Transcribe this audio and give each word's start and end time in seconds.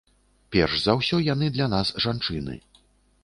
Перш 0.53 0.77
за 0.85 0.95
ўсё 0.99 1.19
яны 1.33 1.51
для 1.57 1.67
нас 1.75 1.93
жанчыны. 2.05 2.57